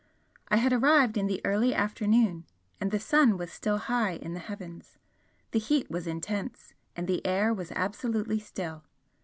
I 0.47 0.57
had 0.57 0.73
arrived 0.73 1.15
in 1.15 1.27
the 1.27 1.41
early 1.45 1.75
afternoon 1.75 2.47
and 2.79 2.89
the 2.89 2.99
sun 2.99 3.37
was 3.37 3.51
still 3.53 3.77
high 3.77 4.13
in 4.15 4.33
the 4.33 4.39
heavens, 4.39 4.97
the 5.51 5.59
heat 5.59 5.91
was 5.91 6.07
intense 6.07 6.73
and 6.95 7.07
the 7.07 7.23
air 7.23 7.53
was 7.53 7.71
absolutely 7.73 8.39
still. 8.39 8.83